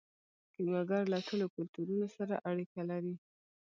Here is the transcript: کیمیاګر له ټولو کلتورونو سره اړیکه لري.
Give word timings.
کیمیاګر 0.53 1.03
له 1.13 1.19
ټولو 1.27 1.45
کلتورونو 1.55 2.07
سره 2.17 2.33
اړیکه 2.49 2.81
لري. 2.89 3.15